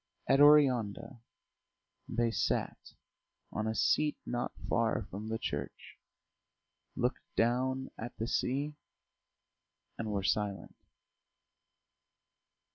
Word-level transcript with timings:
At 0.27 0.39
Oreanda 0.39 1.19
they 2.09 2.31
sat 2.31 2.95
on 3.51 3.67
a 3.67 3.75
seat 3.75 4.17
not 4.25 4.51
far 4.67 5.03
from 5.11 5.29
the 5.29 5.37
church, 5.37 5.99
looked 6.95 7.21
down 7.35 7.91
at 7.99 8.17
the 8.17 8.25
sea, 8.27 8.73
and 9.99 10.09
were 10.11 10.23
silent. 10.23 10.75